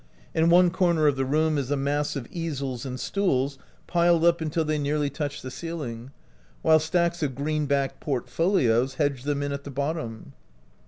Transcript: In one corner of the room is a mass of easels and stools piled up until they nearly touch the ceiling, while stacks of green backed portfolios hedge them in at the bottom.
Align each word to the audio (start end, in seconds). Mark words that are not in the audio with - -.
In 0.33 0.49
one 0.49 0.71
corner 0.71 1.05
of 1.05 1.15
the 1.15 1.25
room 1.25 1.59
is 1.59 1.69
a 1.69 1.77
mass 1.77 2.15
of 2.15 2.27
easels 2.31 2.87
and 2.87 2.99
stools 2.99 3.59
piled 3.85 4.25
up 4.25 4.41
until 4.41 4.65
they 4.65 4.79
nearly 4.79 5.11
touch 5.11 5.43
the 5.43 5.51
ceiling, 5.51 6.09
while 6.63 6.79
stacks 6.79 7.21
of 7.21 7.35
green 7.35 7.67
backed 7.67 7.99
portfolios 7.99 8.95
hedge 8.95 9.25
them 9.25 9.43
in 9.43 9.51
at 9.51 9.63
the 9.63 9.69
bottom. 9.69 10.33